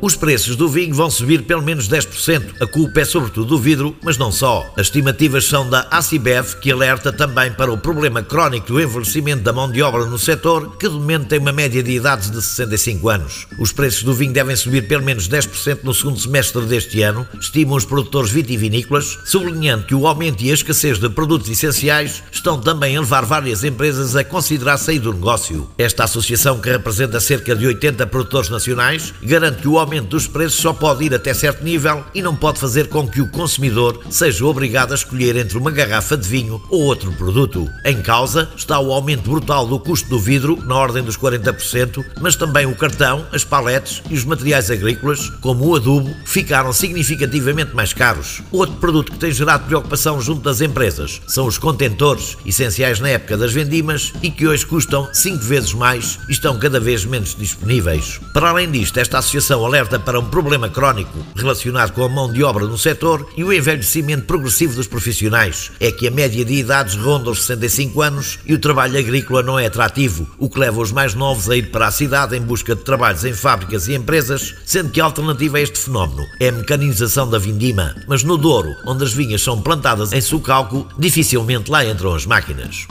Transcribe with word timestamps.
Os 0.00 0.14
preços 0.14 0.54
do 0.54 0.68
vinho 0.68 0.94
vão 0.94 1.10
subir 1.10 1.42
pelo 1.42 1.62
menos 1.62 1.88
10%. 1.88 2.54
A 2.60 2.66
culpa 2.66 3.00
é 3.00 3.04
sobretudo 3.04 3.46
do 3.46 3.58
vidro, 3.58 3.96
mas 4.02 4.16
não 4.16 4.30
só. 4.30 4.64
As 4.76 4.86
estimativas 4.86 5.44
são 5.44 5.68
da 5.68 5.88
ACIBEV, 5.90 6.56
que 6.60 6.70
alerta 6.70 7.12
também 7.12 7.52
para 7.52 7.72
o 7.72 7.78
problema 7.78 8.22
crónico 8.22 8.68
do 8.68 8.80
envelhecimento 8.80 9.42
da 9.42 9.52
mão 9.52 9.70
de 9.70 9.82
obra 9.82 10.04
no 10.06 10.18
setor, 10.18 10.76
que 10.76 10.88
de 10.88 10.94
momento 10.94 11.26
tem 11.26 11.38
uma 11.38 11.52
média 11.52 11.82
de 11.82 11.90
idades 11.90 12.30
de 12.30 12.40
65 12.40 13.08
anos. 13.08 13.46
Os 13.58 13.72
preços 13.72 14.04
do 14.04 14.14
vinho 14.14 14.32
devem 14.32 14.54
subir 14.54 14.86
pelo 14.86 15.04
menos 15.04 15.28
10% 15.28 15.80
no 15.82 15.92
segundo 15.92 16.18
semestre 16.18 16.64
deste 16.66 17.02
ano, 17.02 17.26
estimam 17.40 17.76
os 17.76 17.84
produtores 17.84 18.30
vitivinícolas, 18.30 19.18
sublinhando 19.24 19.84
que 19.84 19.94
o 19.94 20.06
aumento 20.06 20.42
e 20.42 20.50
a 20.50 20.54
escassez 20.54 20.98
de 20.98 21.08
produtos 21.08 21.50
essenciais 21.50 22.22
estão 22.30 22.60
também 22.60 22.96
a 22.96 23.00
levar 23.00 23.24
várias 23.24 23.64
empresas 23.64 24.14
a 24.14 24.22
considerar 24.22 24.76
sair 24.78 25.00
do 25.00 25.12
negócio. 25.12 25.68
Esta 25.76 26.04
associação, 26.04 26.60
que 26.60 26.70
representa 26.70 27.18
cerca 27.18 27.56
de 27.56 27.66
80 27.66 28.06
produtores 28.06 28.48
nacionais, 28.48 29.12
garante 29.22 29.62
que 29.62 29.68
o 29.68 29.78
aumento 29.88 30.08
dos 30.08 30.26
preços 30.26 30.60
só 30.60 30.74
pode 30.74 31.02
ir 31.02 31.14
até 31.14 31.32
certo 31.32 31.64
nível 31.64 32.04
e 32.14 32.20
não 32.20 32.36
pode 32.36 32.60
fazer 32.60 32.88
com 32.88 33.08
que 33.08 33.22
o 33.22 33.30
consumidor 33.30 33.98
seja 34.10 34.44
obrigado 34.44 34.92
a 34.92 34.94
escolher 34.94 35.34
entre 35.34 35.56
uma 35.56 35.70
garrafa 35.70 36.14
de 36.14 36.28
vinho 36.28 36.62
ou 36.68 36.82
outro 36.82 37.10
produto. 37.12 37.66
Em 37.86 38.02
causa 38.02 38.50
está 38.54 38.78
o 38.78 38.92
aumento 38.92 39.30
brutal 39.30 39.66
do 39.66 39.80
custo 39.80 40.06
do 40.10 40.18
vidro, 40.18 40.62
na 40.66 40.74
ordem 40.74 41.02
dos 41.02 41.16
40%, 41.16 42.04
mas 42.20 42.36
também 42.36 42.66
o 42.66 42.76
cartão, 42.76 43.26
as 43.32 43.44
paletes 43.44 44.02
e 44.10 44.14
os 44.14 44.26
materiais 44.26 44.70
agrícolas, 44.70 45.30
como 45.40 45.66
o 45.66 45.74
adubo, 45.74 46.14
ficaram 46.26 46.70
significativamente 46.70 47.74
mais 47.74 47.94
caros. 47.94 48.42
Outro 48.52 48.76
produto 48.76 49.12
que 49.12 49.18
tem 49.18 49.32
gerado 49.32 49.64
preocupação 49.64 50.20
junto 50.20 50.42
das 50.42 50.60
empresas 50.60 51.22
são 51.26 51.46
os 51.46 51.56
contentores, 51.56 52.36
essenciais 52.44 53.00
na 53.00 53.08
época 53.08 53.38
das 53.38 53.54
vendimas 53.54 54.12
e 54.22 54.30
que 54.30 54.46
hoje 54.46 54.66
custam 54.66 55.08
5 55.14 55.38
vezes 55.44 55.72
mais 55.72 56.18
e 56.28 56.32
estão 56.32 56.58
cada 56.58 56.78
vez 56.78 57.06
menos 57.06 57.34
disponíveis. 57.34 58.20
Para 58.34 58.50
além 58.50 58.70
disto, 58.70 58.98
esta 58.98 59.16
associação 59.16 59.64
alerta 59.64 59.77
alerta 59.78 59.98
para 60.00 60.18
um 60.18 60.24
problema 60.24 60.68
crónico 60.68 61.16
relacionado 61.36 61.92
com 61.92 62.02
a 62.02 62.08
mão 62.08 62.32
de 62.32 62.42
obra 62.42 62.66
no 62.66 62.76
setor 62.76 63.28
e 63.36 63.44
o 63.44 63.52
envelhecimento 63.52 64.24
progressivo 64.24 64.74
dos 64.74 64.88
profissionais. 64.88 65.70
É 65.78 65.92
que 65.92 66.08
a 66.08 66.10
média 66.10 66.44
de 66.44 66.54
idades 66.54 66.96
ronda 66.96 67.30
os 67.30 67.44
65 67.44 68.02
anos 68.02 68.40
e 68.44 68.54
o 68.54 68.58
trabalho 68.58 68.98
agrícola 68.98 69.40
não 69.40 69.56
é 69.56 69.66
atrativo, 69.66 70.28
o 70.36 70.50
que 70.50 70.58
leva 70.58 70.80
os 70.80 70.90
mais 70.90 71.14
novos 71.14 71.48
a 71.48 71.56
ir 71.56 71.70
para 71.70 71.86
a 71.86 71.92
cidade 71.92 72.36
em 72.36 72.40
busca 72.40 72.74
de 72.74 72.82
trabalhos 72.82 73.24
em 73.24 73.32
fábricas 73.32 73.86
e 73.86 73.94
empresas, 73.94 74.56
sendo 74.66 74.90
que 74.90 75.00
a 75.00 75.04
alternativa 75.04 75.58
a 75.58 75.60
este 75.60 75.78
fenómeno 75.78 76.26
é 76.40 76.48
a 76.48 76.52
mecanização 76.52 77.30
da 77.30 77.38
vindima. 77.38 77.94
Mas 78.08 78.24
no 78.24 78.36
Douro, 78.36 78.74
onde 78.84 79.04
as 79.04 79.12
vinhas 79.12 79.42
são 79.42 79.62
plantadas 79.62 80.12
em 80.12 80.20
sucalco, 80.20 80.88
dificilmente 80.98 81.70
lá 81.70 81.84
entram 81.84 82.14
as 82.14 82.26
máquinas. 82.26 82.88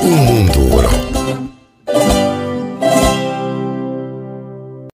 O 0.00 0.06
mundo 0.06 0.58
rural 0.70 1.13